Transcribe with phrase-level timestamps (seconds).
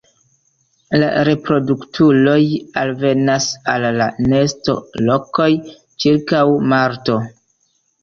[1.03, 2.39] La reproduktuloj
[2.85, 5.49] alvenas al la nestolokoj
[5.85, 6.45] ĉirkaŭ
[6.77, 7.25] marto.